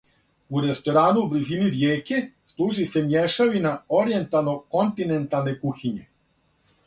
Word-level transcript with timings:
У 0.49 0.61
ресторану 0.63 1.23
у 1.25 1.27
близини 1.33 1.67
ријеке 1.73 2.17
служи 2.53 2.87
се 2.93 3.03
мјешавина 3.11 3.73
оријентално-континенталне 3.99 5.53
кухиње. 5.67 6.01